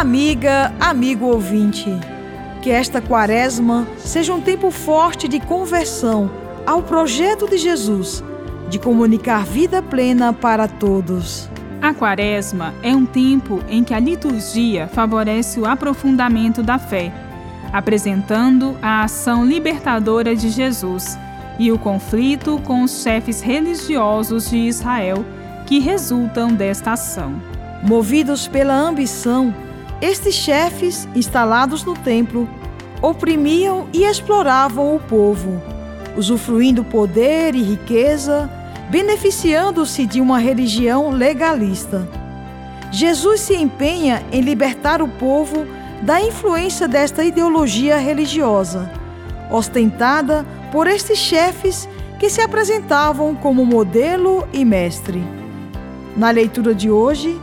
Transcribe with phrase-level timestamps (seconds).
[0.00, 1.90] Amiga, amigo ouvinte,
[2.62, 6.30] que esta quaresma seja um tempo forte de conversão
[6.66, 8.24] ao projeto de Jesus,
[8.70, 11.50] de comunicar vida plena para todos.
[11.82, 17.12] A quaresma é um tempo em que a liturgia favorece o aprofundamento da fé,
[17.70, 21.18] apresentando a ação libertadora de Jesus
[21.58, 25.22] e o conflito com os chefes religiosos de Israel
[25.66, 27.34] que resultam desta ação.
[27.82, 29.54] Movidos pela ambição,
[30.00, 32.48] estes chefes, instalados no templo,
[33.02, 35.60] oprimiam e exploravam o povo,
[36.16, 38.50] usufruindo poder e riqueza,
[38.90, 42.08] beneficiando-se de uma religião legalista.
[42.90, 45.66] Jesus se empenha em libertar o povo
[46.02, 48.90] da influência desta ideologia religiosa,
[49.50, 55.22] ostentada por estes chefes que se apresentavam como modelo e mestre.
[56.16, 57.40] Na leitura de hoje,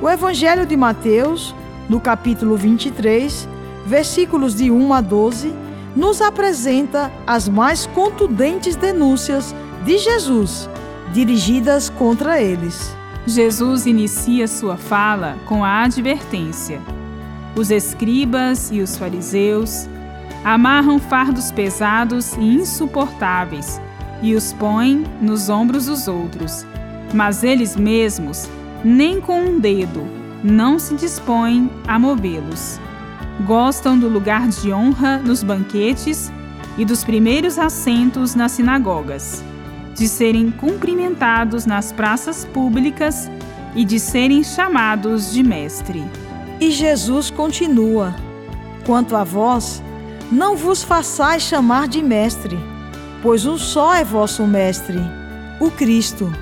[0.00, 1.54] o Evangelho de Mateus,
[1.90, 3.48] no capítulo 23,
[3.84, 5.52] versículos de 1 a 12,
[5.96, 9.52] nos apresenta as mais contundentes denúncias
[9.84, 10.70] de Jesus
[11.12, 12.94] dirigidas contra eles.
[13.26, 16.80] Jesus inicia sua fala com a advertência.
[17.56, 19.88] Os escribas e os fariseus
[20.44, 23.80] amarram fardos pesados e insuportáveis
[24.22, 26.64] e os põem nos ombros dos outros,
[27.12, 28.48] mas eles mesmos,
[28.84, 32.80] nem com um dedo, não se dispõem a movê-los.
[33.46, 36.32] Gostam do lugar de honra nos banquetes
[36.76, 39.42] e dos primeiros assentos nas sinagogas
[40.00, 43.30] de serem cumprimentados nas praças públicas
[43.74, 46.02] e de serem chamados de mestre.
[46.58, 48.14] E Jesus continua:
[48.86, 49.82] Quanto a vós,
[50.32, 52.58] não vos façais chamar de mestre,
[53.22, 54.98] pois um só é vosso mestre,
[55.60, 56.32] o Cristo.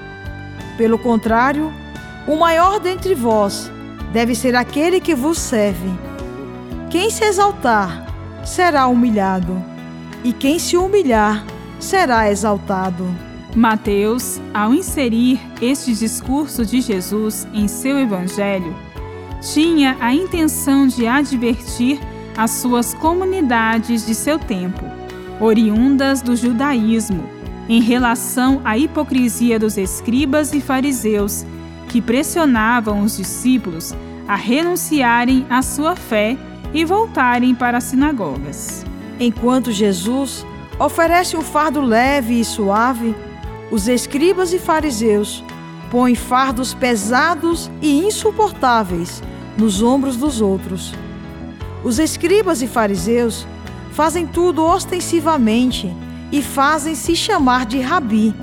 [0.76, 1.72] Pelo contrário,
[2.28, 3.72] o maior dentre vós
[4.12, 5.88] deve ser aquele que vos serve.
[6.91, 8.06] Quem se exaltar
[8.44, 9.62] será humilhado,
[10.24, 11.44] e quem se humilhar
[11.78, 13.06] será exaltado.
[13.54, 18.74] Mateus, ao inserir este discurso de Jesus em seu evangelho,
[19.41, 21.98] tinha a intenção de advertir
[22.36, 24.84] as suas comunidades de seu tempo,
[25.40, 27.25] oriundas do judaísmo,
[27.69, 31.44] em relação à hipocrisia dos escribas e fariseus
[31.88, 33.94] que pressionavam os discípulos
[34.28, 36.37] a renunciarem à sua fé
[36.75, 38.84] e voltarem para as sinagogas.
[39.19, 40.47] Enquanto Jesus
[40.78, 43.16] oferece um fardo leve e suave,
[43.71, 45.43] os escribas e fariseus
[45.91, 49.22] põem fardos pesados e insuportáveis
[49.56, 50.94] nos ombros dos outros.
[51.82, 53.47] Os escribas e fariseus
[53.93, 55.93] fazem tudo ostensivamente
[56.31, 58.34] e fazem-se chamar de rabi,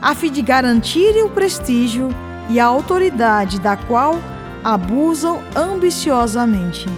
[0.00, 2.08] a fim de garantirem o prestígio
[2.48, 4.18] e a autoridade da qual
[4.62, 6.88] abusam ambiciosamente.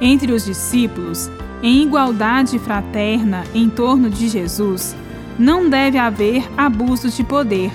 [0.00, 1.30] Entre os discípulos,
[1.62, 4.94] em igualdade fraterna em torno de Jesus,
[5.38, 7.72] não deve haver abuso de poder,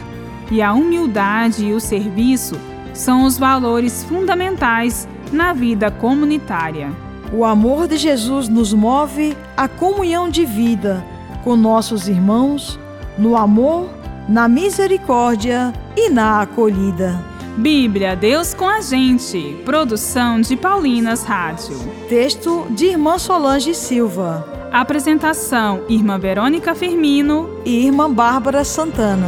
[0.51, 2.55] e a humildade e o serviço
[2.93, 6.91] são os valores fundamentais na vida comunitária.
[7.31, 11.05] O amor de Jesus nos move à comunhão de vida
[11.43, 12.79] com nossos irmãos,
[13.17, 13.89] no amor,
[14.27, 17.21] na misericórdia e na acolhida.
[17.57, 19.61] Bíblia, Deus com a gente.
[19.65, 21.77] Produção de Paulinas Rádio.
[22.07, 24.47] Texto de Irmã Solange Silva.
[24.71, 29.27] Apresentação: Irmã Verônica Firmino e Irmã Bárbara Santana.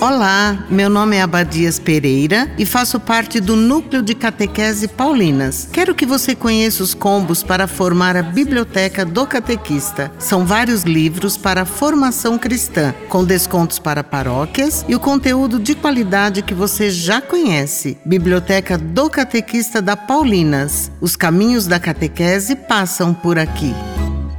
[0.00, 5.68] Olá, meu nome é Abadias Pereira e faço parte do Núcleo de Catequese Paulinas.
[5.70, 10.10] Quero que você conheça os combos para formar a Biblioteca do Catequista.
[10.18, 16.40] São vários livros para formação cristã, com descontos para paróquias e o conteúdo de qualidade
[16.40, 17.98] que você já conhece.
[18.04, 20.90] Biblioteca do Catequista da Paulinas.
[21.00, 23.74] Os caminhos da catequese passam por aqui.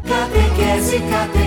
[0.08, 1.41] Catequese, catequese.